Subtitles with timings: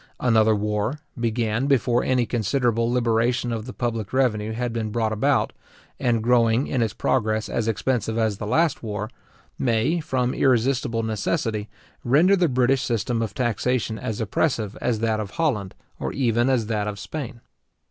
[0.19, 5.53] Another war, begun before any considerable liberation of the public revenue had been brought about,
[5.99, 9.11] and growing in its progress as expensive as the last war,
[9.59, 11.69] may, from irresistible necessity,
[12.03, 16.65] render the British system of taxation as oppressive as that of Holland, or even as
[16.65, 17.41] that of Spain.